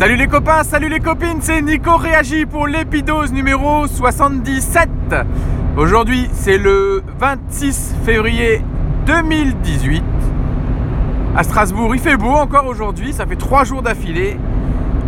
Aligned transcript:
Salut 0.00 0.16
les 0.16 0.28
copains, 0.28 0.64
salut 0.64 0.88
les 0.88 0.98
copines, 0.98 1.42
c'est 1.42 1.60
Nico 1.60 1.94
Réagi 1.98 2.46
pour 2.46 2.66
l'épidose 2.66 3.34
numéro 3.34 3.86
77. 3.86 4.88
Aujourd'hui, 5.76 6.26
c'est 6.32 6.56
le 6.56 7.02
26 7.18 7.96
février 8.02 8.64
2018. 9.04 10.02
À 11.36 11.42
Strasbourg, 11.42 11.94
il 11.94 12.00
fait 12.00 12.16
beau 12.16 12.30
encore 12.30 12.64
aujourd'hui, 12.64 13.12
ça 13.12 13.26
fait 13.26 13.36
3 13.36 13.64
jours 13.64 13.82
d'affilée. 13.82 14.38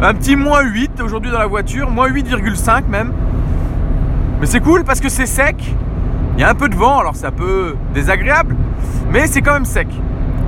Un 0.02 0.12
petit 0.12 0.36
moins 0.36 0.60
8 0.60 1.00
aujourd'hui 1.00 1.30
dans 1.30 1.38
la 1.38 1.46
voiture, 1.46 1.88
moins 1.90 2.11
8,5 2.11 2.86
même. 2.86 3.14
Mais 4.40 4.46
c'est 4.46 4.61
cool 4.61 4.84
parce 4.84 5.00
que 5.00 5.09
c'est 5.09 5.24
sec. 5.24 5.74
Il 6.36 6.40
y 6.43 6.45
a 6.45 6.50
un 6.50 6.54
peu 6.54 6.68
de 6.68 6.77
vent, 6.77 6.98
alors 6.98 7.16
c'est 7.16 7.29
un 7.29 7.32
peu 7.32 7.77
désagréable, 7.95 8.54
mais 9.11 9.27
c'est 9.27 9.40
quand 9.40 9.54
même 9.54 9.64
sec. 9.64 9.88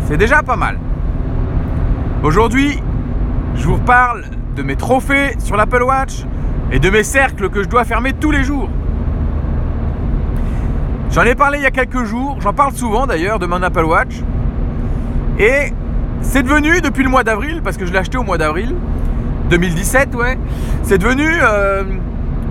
C'est 0.07 0.19
déjà 0.19 0.43
pas 0.43 0.57
mal. 0.57 0.79
Aujourd'hui, 2.23 2.83
je 3.57 3.69
vous 3.69 3.75
reparle 3.75 4.25
de 4.55 4.63
mes 4.63 4.77
trophées 4.77 5.35
sur 5.39 5.57
l'Apple 5.57 5.83
Watch 5.83 6.25
et 6.71 6.79
de 6.79 6.91
mes 6.91 7.03
cercles 7.03 7.51
que 7.51 7.63
je 7.63 7.69
dois 7.69 7.85
fermer 7.85 8.13
tous 8.13 8.31
les 8.31 8.45
jours. 8.45 8.69
J'en 11.11 11.23
ai 11.23 11.35
parlé 11.35 11.59
il 11.59 11.63
y 11.63 11.67
a 11.67 11.71
quelques 11.71 12.05
jours, 12.05 12.39
j'en 12.41 12.53
parle 12.53 12.73
souvent 12.73 13.07
d'ailleurs 13.07 13.39
de 13.39 13.47
mon 13.47 13.63
Apple 13.63 13.85
Watch. 13.85 14.15
Et 15.39 15.73
c'est 16.23 16.43
devenu 16.43 16.81
depuis 16.81 17.05
le 17.05 17.11
mois 17.11 17.25
d'avril, 17.25 17.61
parce 17.63 17.77
que 17.77 17.87
je 17.87 17.93
l'ai 17.93 17.99
acheté 17.99 18.19
au 18.19 18.25
mois 18.25 18.39
d'avril 18.39 18.75
2017, 19.51 20.15
ouais, 20.15 20.39
c'est 20.83 20.99
devenu 20.99 21.29
euh, 21.29 21.85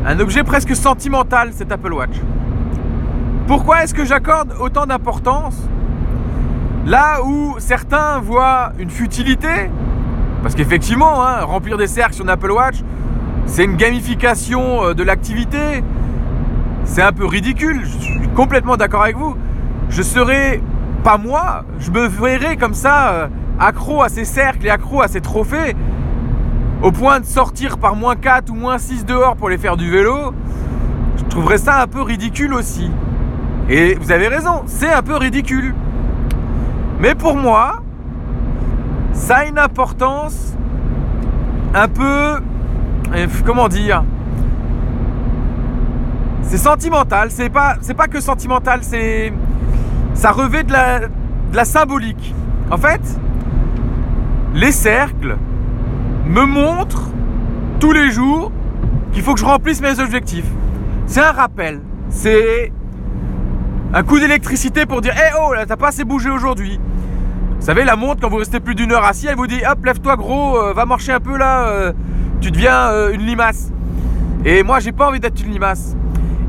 un 0.05 0.20
objet 0.20 0.44
presque 0.44 0.75
sentimental 0.75 1.52
cet 1.53 1.72
Apple 1.72 1.91
Watch. 1.91 2.16
Pourquoi 3.47 3.83
est-ce 3.83 3.94
que 3.94 4.05
j'accorde 4.05 4.53
autant 4.59 4.85
d'importance? 4.85 5.58
Là 6.85 7.23
où 7.25 7.55
certains 7.59 8.20
voient 8.20 8.73
une 8.78 8.89
futilité 8.89 9.69
parce 10.44 10.55
qu'effectivement, 10.55 11.25
hein, 11.25 11.39
remplir 11.45 11.77
des 11.77 11.88
cercles 11.88 12.16
sur 12.16 12.25
une 12.25 12.30
Apple 12.30 12.52
Watch, 12.52 12.75
c'est 13.45 13.63
une 13.63 13.77
gamification 13.77 14.83
euh, 14.83 14.94
de 14.94 15.02
l'activité. 15.02 15.83
C'est 16.83 17.02
un 17.02 17.13
peu 17.13 17.25
ridicule. 17.25 17.81
Je 17.85 17.97
suis 17.97 18.27
complètement 18.35 18.75
d'accord 18.75 19.03
avec 19.03 19.16
vous. 19.16 19.35
Je 19.89 20.02
serais 20.02 20.61
pas 21.03 21.17
moi, 21.17 21.63
je 21.80 21.91
me 21.91 22.08
verrais 22.08 22.58
comme 22.58 22.73
ça, 22.73 23.09
euh, 23.09 23.27
accro 23.59 24.03
à 24.03 24.09
ces 24.09 24.25
cercles 24.25 24.66
et 24.66 24.69
accro 24.69 25.02
à 25.02 25.08
ces 25.08 25.22
trophées, 25.22 25.75
au 26.81 26.91
point 26.91 27.19
de 27.19 27.25
sortir 27.25 27.78
par 27.78 27.95
moins 27.95 28.16
4 28.16 28.50
ou 28.50 28.55
moins 28.55 28.78
6 28.78 29.05
dehors 29.05 29.35
pour 29.38 29.50
les 29.50 29.57
faire 29.57 29.78
du 29.78 29.89
vélo. 29.89 30.33
Je 31.17 31.23
trouverais 31.25 31.57
ça 31.57 31.81
un 31.81 31.88
peu 31.88 32.02
ridicule 32.02 32.53
aussi. 32.53 32.89
Et 33.69 33.95
vous 33.95 34.11
avez 34.11 34.28
raison, 34.28 34.63
c'est 34.66 34.91
un 34.91 35.02
peu 35.02 35.16
ridicule. 35.16 35.73
Mais 37.00 37.16
pour 37.16 37.35
moi, 37.35 37.83
ça 39.14 39.38
a 39.38 39.45
une 39.45 39.59
importance 39.59 40.53
un 41.73 41.88
peu. 41.88 42.39
Euh, 43.16 43.28
comment 43.45 43.69
dire 43.69 44.03
C'est 46.42 46.58
sentimental, 46.58 47.30
c'est 47.31 47.50
pas, 47.50 47.78
que 48.09 48.19
sentimental, 48.19 48.80
c'est. 48.81 49.31
Ça 50.14 50.31
revêt 50.31 50.64
de 50.64 50.72
la, 50.72 51.66
symbolique. 51.66 52.36
En 52.69 52.78
fait, 52.78 53.02
les 54.53 54.72
cercles 54.72 55.38
me 56.28 56.45
montrent 56.45 57.09
tous 57.80 57.91
les 57.91 58.11
jours 58.11 58.52
qu'il 59.11 59.23
faut 59.23 59.34
que 59.34 59.39
je 59.39 59.45
remplisse 59.45 59.81
mes 59.81 60.00
objectifs. 60.00 60.45
C'est 61.08 61.22
un 61.22 61.31
rappel. 61.31 61.81
C'est 62.09 62.72
un 63.94 64.03
coup 64.03 64.19
d'électricité 64.19 64.86
pour 64.86 65.02
dire 65.02 65.14
Eh 65.17 65.34
oh, 65.41 65.53
là, 65.53 65.66
t'as 65.66 65.78
pas 65.78 65.88
assez 65.88 66.03
bougé 66.03 66.30
aujourd'hui. 66.30 66.80
Vous 67.64 67.67
savez, 67.67 67.86
la 67.86 67.95
montre, 67.95 68.19
quand 68.19 68.28
vous 68.28 68.39
restez 68.39 68.59
plus 68.59 68.75
d'une 68.75 68.92
heure 68.92 69.06
assis, 69.06 69.28
elle 69.28 69.38
vous 69.38 69.47
dit 69.47 69.61
Hop, 69.66 69.86
lève-toi 69.86 70.17
gros, 70.17 70.58
euh, 70.58 70.73
va 70.73 70.83
marcher 70.83 71.14
un 71.14 71.22
peu 71.22 71.38
là, 71.38 71.69
euh, 71.69 71.94
tu 72.42 72.52
deviens 72.52 72.90
euh, 72.90 73.13
une 73.13 73.22
limace. 73.22 73.72
Et 74.44 74.63
moi, 74.63 74.81
j'ai 74.81 74.91
pas 74.91 75.07
envie 75.07 75.22
d'être 75.22 75.41
une 75.41 75.53
limace. 75.53 75.96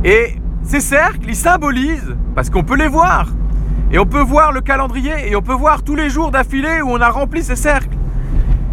Et 0.03 0.35
ces 0.65 0.81
cercles, 0.81 1.29
ils 1.29 1.37
symbolisent, 1.37 2.17
parce 2.35 2.51
qu'on 2.51 2.65
peut 2.65 2.75
les 2.75 2.89
voir. 2.89 3.29
Et 3.93 3.99
on 4.01 4.07
peut 4.07 4.23
voir 4.23 4.51
le 4.51 4.61
calendrier, 4.61 5.31
et 5.31 5.37
on 5.37 5.41
peut 5.41 5.55
voir 5.55 5.85
tous 5.85 5.95
les 5.95 6.11
jours 6.11 6.33
d'affilée 6.33 6.83
où 6.83 6.91
on 6.91 7.01
a 7.01 7.11
rempli 7.11 7.45
ces 7.45 7.55
cercles. 7.55 7.97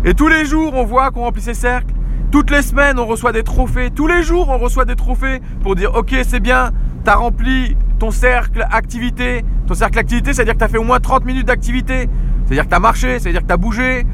Et 0.04 0.16
tous 0.16 0.28
les 0.28 0.44
jours, 0.44 0.74
on 0.74 0.84
voit 0.84 1.12
qu'on 1.12 1.22
remplit 1.22 1.44
ces 1.44 1.54
cercles. 1.54 1.94
Toutes 2.32 2.50
les 2.50 2.64
semaines, 2.64 2.98
on 2.98 3.06
reçoit 3.06 3.34
des 3.34 3.44
trophées. 3.44 3.92
Tous 3.92 4.08
les 4.08 4.24
jours, 4.24 4.50
on 4.50 4.58
reçoit 4.58 4.86
des 4.86 4.96
trophées 4.96 5.42
pour 5.62 5.76
dire 5.76 5.94
Ok, 5.94 6.16
c'est 6.28 6.40
bien, 6.40 6.72
t'as 7.04 7.18
rempli 7.18 7.78
ton 8.00 8.10
cercle 8.10 8.66
activité. 8.72 9.46
Ton 9.68 9.76
cercle 9.76 10.00
activité, 10.00 10.34
c'est-à-dire 10.34 10.54
que 10.56 10.58
tu 10.58 10.66
as 10.66 10.70
fait 10.70 10.80
au 10.80 10.84
moins 10.84 11.00
30 11.00 11.24
minutes 11.24 11.46
d'activité. 11.46 12.10
C'est-à-dire 12.52 12.66
que 12.66 12.70
tu 12.72 12.76
as 12.76 12.80
marché, 12.80 13.20
c'est-à-dire 13.20 13.42
que 13.44 13.48
tu 13.48 13.54
as 13.54 13.58
bougé. 13.58 14.06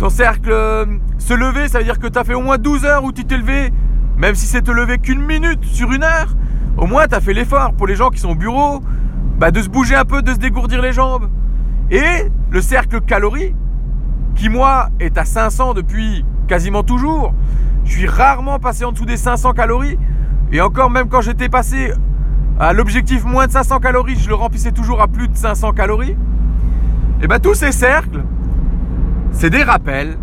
Ton 0.00 0.08
cercle 0.08 0.50
euh, 0.50 0.86
se 1.18 1.34
lever, 1.34 1.68
ça 1.68 1.78
veut 1.78 1.84
dire 1.84 2.00
que 2.00 2.08
tu 2.08 2.18
as 2.18 2.24
fait 2.24 2.34
au 2.34 2.40
moins 2.40 2.58
12 2.58 2.84
heures 2.84 3.04
où 3.04 3.12
tu 3.12 3.24
t'es 3.24 3.36
levé, 3.36 3.72
même 4.16 4.34
si 4.34 4.46
c'est 4.46 4.62
te 4.62 4.72
lever 4.72 4.98
qu'une 4.98 5.24
minute 5.24 5.64
sur 5.64 5.92
une 5.92 6.02
heure. 6.02 6.34
Au 6.76 6.86
moins, 6.86 7.06
tu 7.06 7.14
as 7.14 7.20
fait 7.20 7.32
l'effort 7.32 7.74
pour 7.74 7.86
les 7.86 7.94
gens 7.94 8.10
qui 8.10 8.18
sont 8.18 8.30
au 8.30 8.34
bureau, 8.34 8.80
bah, 9.38 9.52
de 9.52 9.62
se 9.62 9.68
bouger 9.68 9.94
un 9.94 10.04
peu, 10.04 10.20
de 10.20 10.32
se 10.32 10.38
dégourdir 10.38 10.82
les 10.82 10.92
jambes. 10.92 11.30
Et 11.92 12.02
le 12.50 12.60
cercle 12.60 13.00
calories, 13.02 13.54
qui 14.34 14.48
moi 14.48 14.88
est 14.98 15.16
à 15.16 15.24
500 15.24 15.74
depuis 15.74 16.24
quasiment 16.48 16.82
toujours. 16.82 17.34
Je 17.84 17.92
suis 17.92 18.08
rarement 18.08 18.58
passé 18.58 18.84
en 18.84 18.90
dessous 18.90 19.06
des 19.06 19.16
500 19.16 19.52
calories. 19.52 19.96
Et 20.50 20.60
encore, 20.60 20.90
même 20.90 21.08
quand 21.08 21.20
j'étais 21.20 21.48
passé 21.48 21.92
à 22.58 22.72
l'objectif 22.72 23.24
moins 23.24 23.46
de 23.46 23.52
500 23.52 23.78
calories, 23.78 24.18
je 24.18 24.28
le 24.28 24.34
remplissais 24.34 24.72
toujours 24.72 25.00
à 25.00 25.06
plus 25.06 25.28
de 25.28 25.36
500 25.36 25.72
calories. 25.72 26.16
Et 27.18 27.24
eh 27.24 27.28
bien 27.28 27.38
tous 27.38 27.54
ces 27.54 27.72
cercles, 27.72 28.22
c'est 29.32 29.48
des 29.48 29.62
rappels 29.62 30.18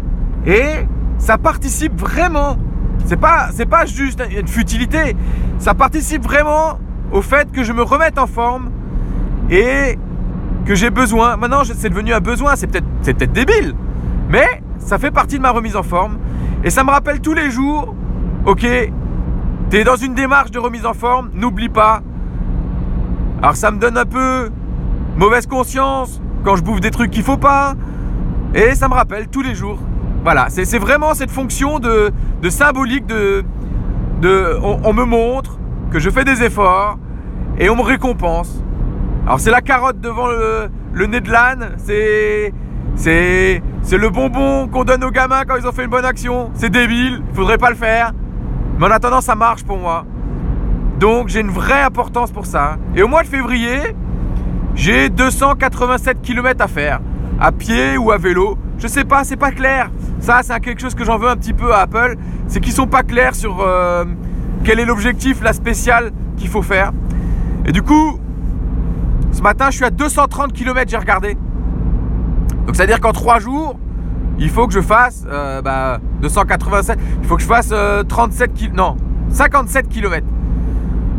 et 0.45 0.85
ça 1.17 1.39
participe 1.39 1.99
vraiment. 1.99 2.57
C'est 3.05 3.17
pas, 3.17 3.49
pas 3.67 3.85
juste 3.87 4.21
une 4.29 4.47
futilité. 4.47 5.15
Ça 5.57 5.73
participe 5.73 6.23
vraiment 6.23 6.77
au 7.11 7.23
fait 7.23 7.51
que 7.51 7.63
je 7.63 7.73
me 7.73 7.81
remette 7.81 8.19
en 8.19 8.27
forme 8.27 8.69
et 9.49 9.97
que 10.65 10.75
j'ai 10.75 10.91
besoin. 10.91 11.35
Maintenant, 11.35 11.63
c'est 11.63 11.89
devenu 11.89 12.13
un 12.13 12.19
besoin. 12.19 12.55
C'est 12.55 12.67
peut-être, 12.67 12.85
c'est 13.01 13.15
peut-être 13.15 13.33
débile, 13.33 13.73
mais 14.29 14.61
ça 14.77 14.99
fait 14.99 15.11
partie 15.11 15.37
de 15.37 15.41
ma 15.41 15.51
remise 15.51 15.75
en 15.75 15.83
forme 15.83 16.19
et 16.63 16.69
ça 16.69 16.83
me 16.83 16.91
rappelle 16.91 17.21
tous 17.21 17.33
les 17.33 17.49
jours. 17.49 17.95
Ok, 18.45 18.67
t'es 19.71 19.83
dans 19.83 19.95
une 19.95 20.13
démarche 20.13 20.51
de 20.51 20.59
remise 20.59 20.85
en 20.85 20.93
forme. 20.93 21.31
N'oublie 21.33 21.69
pas. 21.69 22.01
Alors 23.41 23.55
ça 23.55 23.71
me 23.71 23.79
donne 23.79 23.97
un 23.97 24.05
peu 24.05 24.51
mauvaise 25.17 25.47
conscience 25.47 26.21
quand 26.43 26.55
je 26.55 26.63
bouffe 26.63 26.79
des 26.79 26.91
trucs 26.91 27.11
qu'il 27.11 27.23
faut 27.23 27.37
pas. 27.37 27.75
Et 28.53 28.75
ça 28.75 28.87
me 28.87 28.93
rappelle 28.93 29.27
tous 29.27 29.41
les 29.41 29.55
jours. 29.55 29.79
Voilà, 30.23 30.47
c'est 30.49 30.79
vraiment 30.79 31.13
cette 31.13 31.31
fonction 31.31 31.79
de, 31.79 32.11
symbolique 32.49 33.05
de. 33.05 33.43
de 34.21 34.57
on, 34.61 34.93
me 34.93 35.03
montre 35.03 35.57
que 35.91 35.99
je 35.99 36.09
fais 36.09 36.23
des 36.23 36.43
efforts 36.43 36.97
et 37.59 37.69
on 37.69 37.75
me 37.75 37.81
récompense. 37.81 38.63
Alors 39.25 39.39
c'est 39.39 39.51
la 39.51 39.61
carotte 39.61 39.99
devant 39.99 40.27
le, 40.27 41.05
nez 41.07 41.21
de 41.21 41.31
l'âne. 41.31 41.71
C'est. 41.77 42.53
C'est 42.95 43.97
le 43.97 44.09
bonbon 44.09 44.67
qu'on 44.67 44.83
donne 44.83 45.03
aux 45.03 45.11
gamins 45.11 45.43
quand 45.45 45.55
ils 45.57 45.67
ont 45.67 45.71
fait 45.71 45.83
une 45.83 45.89
bonne 45.89 46.05
action. 46.05 46.51
C'est 46.53 46.69
débile, 46.69 47.21
faudrait 47.33 47.57
pas 47.57 47.69
le 47.69 47.75
faire. 47.75 48.11
Mais 48.77 48.85
en 48.85 48.91
attendant, 48.91 49.19
ça 49.19 49.35
marche 49.35 49.63
pour 49.63 49.77
moi. 49.77 50.05
Donc 50.99 51.27
j'ai 51.27 51.41
une 51.41 51.49
vraie 51.49 51.81
importance 51.81 52.31
pour 52.31 52.45
ça. 52.45 52.77
Et 52.95 53.01
au 53.01 53.07
mois 53.07 53.23
de 53.23 53.27
février, 53.27 53.95
j'ai 54.75 55.09
287 55.09 56.21
km 56.21 56.63
à 56.63 56.67
faire, 56.67 56.99
à 57.39 57.51
pied 57.51 57.97
ou 57.97 58.11
à 58.11 58.17
vélo. 58.17 58.57
Je 58.79 58.87
sais 58.87 59.03
pas, 59.03 59.23
c'est 59.23 59.37
pas 59.37 59.51
clair. 59.51 59.91
Ça, 60.19 60.41
c'est 60.41 60.59
quelque 60.59 60.81
chose 60.81 60.95
que 60.95 61.05
j'en 61.05 61.17
veux 61.17 61.29
un 61.29 61.35
petit 61.35 61.53
peu 61.53 61.73
à 61.73 61.81
Apple. 61.81 62.15
C'est 62.47 62.59
qu'ils 62.59 62.73
sont 62.73 62.87
pas 62.87 63.03
clairs 63.03 63.35
sur 63.35 63.61
euh, 63.61 64.03
quel 64.63 64.79
est 64.79 64.85
l'objectif, 64.85 65.43
la 65.43 65.53
spéciale 65.53 66.11
qu'il 66.37 66.49
faut 66.49 66.61
faire. 66.61 66.91
Et 67.65 67.71
du 67.71 67.81
coup, 67.81 68.19
ce 69.31 69.41
matin, 69.41 69.67
je 69.69 69.77
suis 69.77 69.85
à 69.85 69.89
230 69.89 70.53
km, 70.53 70.89
j'ai 70.89 70.97
regardé. 70.97 71.37
Donc, 72.65 72.75
c'est-à-dire 72.75 72.99
qu'en 72.99 73.11
3 73.11 73.39
jours, 73.39 73.77
il 74.39 74.49
faut 74.49 74.67
que 74.67 74.73
je 74.73 74.81
fasse 74.81 75.25
euh, 75.29 75.61
bah, 75.61 75.99
287. 76.21 76.97
Il 77.21 77.27
faut 77.27 77.35
que 77.35 77.41
je 77.41 77.47
fasse 77.47 77.73
37 78.07 78.49
euh, 78.49 78.53
km. 78.53 78.75
Non, 78.75 78.97
57 79.29 79.87
km 79.87 80.25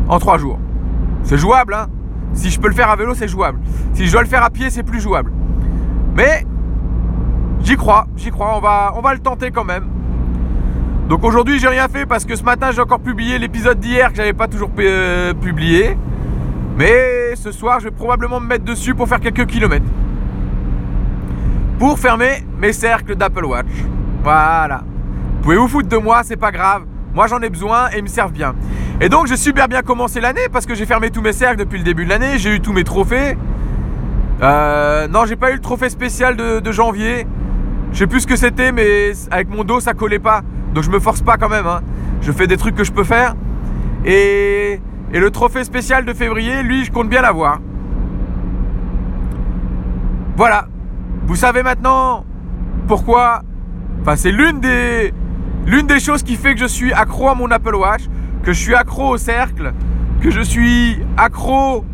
en 0.08 0.18
3 0.18 0.38
jours. 0.38 0.58
C'est 1.22 1.38
jouable, 1.38 1.74
hein 1.74 1.86
si 2.34 2.50
je 2.50 2.60
peux 2.60 2.69
le 2.69 2.75
faire 2.75 2.90
à 2.90 2.96
vélo, 2.96 3.14
c'est 3.14 3.28
jouable. 3.28 3.58
Si 3.94 4.06
je 4.06 4.12
dois 4.12 4.22
le 4.22 4.28
faire 4.28 4.42
à 4.42 4.50
pied, 4.50 4.70
c'est 4.70 4.82
plus 4.82 5.00
jouable. 5.00 5.32
Mais 6.14 6.44
j'y 7.62 7.76
crois, 7.76 8.06
j'y 8.16 8.31
crois. 8.31 8.56
On 8.56 8.60
va, 8.60 8.92
on 8.96 9.00
va 9.00 9.14
le 9.14 9.20
tenter 9.20 9.50
quand 9.50 9.64
même. 9.64 9.84
Donc 11.08 11.22
aujourd'hui, 11.22 11.58
j'ai 11.58 11.69
rien 11.69 11.88
fait 11.88 12.06
parce 12.06 12.25
que 12.25 12.34
ce 12.34 12.42
matin, 12.42 12.70
j'ai 12.72 12.81
encore 12.81 13.00
publié 13.00 13.38
l'épisode 13.38 13.78
d'hier 13.78 14.10
que 14.10 14.16
j'avais 14.16 14.32
pas 14.32 14.48
toujours 14.48 14.70
euh, 14.78 15.34
publié. 15.34 15.96
Mais 16.76 17.36
ce 17.36 17.52
soir, 17.52 17.78
je 17.78 17.84
vais 17.84 17.90
probablement 17.90 18.40
me 18.40 18.46
mettre 18.46 18.64
dessus 18.64 18.94
pour 18.94 19.08
faire 19.08 19.20
quelques 19.20 19.46
kilomètres. 19.46 19.84
Pour 21.78 21.98
fermer 21.98 22.44
mes 22.58 22.72
cercles 22.72 23.14
d'Apple 23.16 23.44
Watch. 23.44 23.66
Voilà. 24.22 24.82
Vous 25.36 25.42
pouvez 25.42 25.56
vous 25.56 25.69
foutre 25.69 25.88
de 25.88 25.98
moi, 25.98 26.22
c'est 26.25 26.36
pas 26.36 26.50
grave. 26.50 26.84
Moi, 27.14 27.26
j'en 27.26 27.40
ai 27.40 27.50
besoin 27.50 27.90
et 27.90 27.98
ils 27.98 28.02
me 28.02 28.08
servent 28.08 28.32
bien. 28.32 28.54
Et 29.00 29.08
donc 29.08 29.26
j'ai 29.26 29.37
super 29.37 29.69
bien 29.69 29.82
commencé 29.82 30.20
l'année 30.20 30.49
parce 30.52 30.67
que 30.67 30.75
j'ai 30.75 30.87
fermé 30.87 31.11
tous 31.11 31.20
mes 31.20 31.32
cercles 31.32 31.58
depuis 31.58 31.79
le 31.79 31.85
début 31.85 32.05
de 32.05 32.11
l'année, 32.11 32.38
j'ai 32.38 32.55
eu 32.55 32.61
tous 32.61 32.73
mes 32.73 32.85
trophées. 32.85 33.37
Euh, 34.43 35.08
non, 35.08 35.26
j'ai 35.26 35.37
pas 35.37 35.50
eu 35.50 35.55
le 35.55 35.61
trophée 35.61 35.88
spécial 35.88 36.37
de, 36.37 36.73
janvier. 36.73 37.26
Je 37.93 37.99
sais 37.99 38.06
plus 38.06 38.20
ce 38.20 38.26
que 38.26 38.37
c'était, 38.37 38.73
mais 38.73 39.12
avec 39.31 39.49
mon 39.49 39.64
dos, 39.64 39.81
ça 39.81 39.94
collait 39.94 40.19
pas. 40.19 40.43
Donc 40.75 40.85
je 40.85 40.91
me 40.91 40.99
force 40.99 41.23
pas 41.23 41.37
quand 41.37 41.49
même. 41.49 41.67
hein. 41.67 41.81
Je 42.20 42.32
fais 42.32 42.46
des 42.46 42.56
trucs 42.56 42.75
que 42.75 42.85
je 42.85 42.93
peux 42.93 43.05
faire. 43.05 43.35
Et, 44.05 44.81
et 45.12 45.20
le 45.20 45.31
trophée 45.31 45.64
spécial 45.64 46.05
de 46.05 46.12
février, 46.12 46.62
lui, 46.62 46.85
je 46.85 46.93
compte 46.93 47.08
bien 47.08 47.23
l'avoir. 47.23 47.61
Voilà. 50.37 50.67
Vous 51.26 51.37
savez 51.37 51.62
maintenant 51.62 52.25
pourquoi? 52.87 53.43
Enfin, 54.02 54.17
c'est 54.17 54.32
l'une 54.32 54.61
des, 54.61 55.12
l'une 55.67 55.87
des 55.87 56.00
choses 56.00 56.23
qui 56.23 56.37
fait 56.37 56.55
que 56.55 56.61
je 56.61 56.67
suis 56.67 56.93
accro 56.93 57.29
à 57.29 57.35
mon 57.35 57.50
Apple 57.50 57.75
Watch, 57.75 58.02
que 58.44 58.52
je 58.52 58.61
suis 58.61 58.75
accro 58.75 59.08
au 59.08 59.17
cercle, 59.17 59.73
que 60.20 60.31
je 60.31 60.41
suis 60.41 60.99
accro 61.17 61.85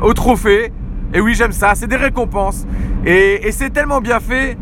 au 0.00 0.14
trophée. 0.14 0.72
Et 1.12 1.20
oui, 1.20 1.34
j'aime 1.34 1.52
ça. 1.52 1.74
C'est 1.74 1.88
des 1.88 1.96
récompenses. 1.96 2.66
Et, 3.04 3.50
c'est 3.50 3.70
tellement 3.70 4.00
bien 4.00 4.20
fait 4.20 4.56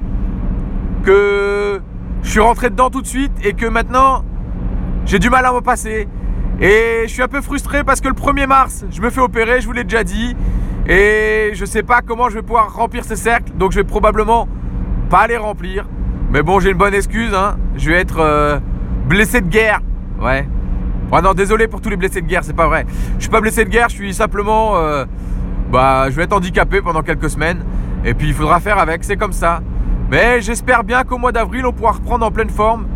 que 1.04 1.80
je 2.22 2.30
suis 2.30 2.40
rentré 2.40 2.70
dedans 2.70 2.90
tout 2.90 3.02
de 3.02 3.06
suite 3.06 3.32
et 3.44 3.52
que 3.52 3.66
maintenant 3.66 4.24
j'ai 5.06 5.18
du 5.18 5.30
mal 5.30 5.44
à 5.44 5.52
me 5.52 5.60
passer. 5.60 6.08
Et 6.60 7.02
je 7.04 7.08
suis 7.08 7.22
un 7.22 7.28
peu 7.28 7.40
frustré 7.40 7.84
parce 7.84 8.00
que 8.00 8.08
le 8.08 8.14
1er 8.14 8.46
mars, 8.46 8.84
je 8.90 9.00
me 9.00 9.08
fais 9.10 9.20
opérer, 9.20 9.60
je 9.60 9.66
vous 9.66 9.72
l'ai 9.72 9.84
déjà 9.84 10.04
dit. 10.04 10.36
Et 10.86 11.50
je 11.54 11.64
sais 11.64 11.82
pas 11.82 12.00
comment 12.02 12.28
je 12.28 12.34
vais 12.34 12.42
pouvoir 12.42 12.74
remplir 12.74 13.04
ces 13.04 13.16
cercles. 13.16 13.52
Donc 13.56 13.72
je 13.72 13.76
vais 13.76 13.84
probablement 13.84 14.48
pas 15.10 15.26
les 15.26 15.36
remplir. 15.36 15.86
Mais 16.32 16.42
bon, 16.42 16.60
j'ai 16.60 16.70
une 16.70 16.78
bonne 16.78 16.94
excuse. 16.94 17.34
Hein. 17.34 17.58
Je 17.76 17.90
vais 17.90 17.96
être 17.96 18.20
euh, 18.20 18.58
blessé 19.06 19.40
de 19.40 19.48
guerre. 19.48 19.80
Ouais. 20.20 20.46
Ouais, 21.12 21.22
non, 21.22 21.34
désolé 21.34 21.66
pour 21.68 21.80
tous 21.80 21.90
les 21.90 21.96
blessés 21.96 22.20
de 22.20 22.26
guerre, 22.26 22.44
c'est 22.44 22.56
pas 22.56 22.66
vrai. 22.68 22.86
Je 23.16 23.22
suis 23.22 23.30
pas 23.30 23.40
blessé 23.40 23.64
de 23.64 23.70
guerre, 23.70 23.88
je 23.88 23.94
suis 23.96 24.14
simplement. 24.14 24.76
euh, 24.76 25.04
bah, 25.70 26.06
je 26.10 26.16
vais 26.16 26.24
être 26.24 26.32
handicapé 26.32 26.80
pendant 26.82 27.02
quelques 27.02 27.30
semaines. 27.30 27.64
Et 28.04 28.14
puis 28.14 28.28
il 28.28 28.34
faudra 28.34 28.60
faire 28.60 28.78
avec, 28.78 29.04
c'est 29.04 29.16
comme 29.16 29.32
ça. 29.32 29.60
Mais 30.10 30.40
j'espère 30.40 30.82
bien 30.84 31.04
qu'au 31.04 31.18
mois 31.18 31.32
d'avril, 31.32 31.64
on 31.66 31.72
pourra 31.72 31.92
reprendre 31.92 32.26
en 32.26 32.30
pleine 32.30 32.50
forme. 32.50 32.86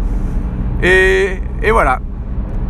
Et, 0.82 1.40
et 1.62 1.70
voilà. 1.70 2.00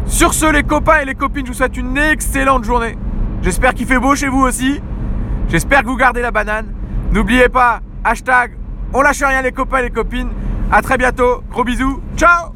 Sur 0.06 0.35
ce, 0.35 0.50
les 0.52 0.62
copains 0.62 1.00
et 1.00 1.05
les 1.06 1.14
copines, 1.14 1.46
je 1.46 1.52
vous 1.52 1.56
souhaite 1.56 1.76
une 1.76 1.96
excellente 1.96 2.64
journée. 2.64 2.99
J'espère 3.43 3.73
qu'il 3.73 3.87
fait 3.87 3.99
beau 3.99 4.14
chez 4.14 4.29
vous 4.29 4.41
aussi. 4.43 4.81
J'espère 5.49 5.82
que 5.82 5.87
vous 5.87 5.96
gardez 5.96 6.20
la 6.20 6.31
banane. 6.31 6.67
N'oubliez 7.12 7.49
pas, 7.49 7.81
hashtag, 8.05 8.56
on 8.93 9.00
lâche 9.00 9.23
rien 9.23 9.41
les 9.43 9.52
copains 9.52 9.79
et 9.79 9.82
les 9.85 9.91
copines. 9.91 10.29
À 10.70 10.82
très 10.82 10.99
bientôt. 10.99 11.43
Gros 11.50 11.64
bisous. 11.64 12.00
Ciao 12.17 12.54